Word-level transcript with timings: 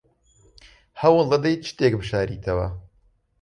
هەوڵ 1.01 1.23
دەدەیت 1.31 1.61
شتێک 1.69 1.93
بشاریتەوە؟ 2.01 2.67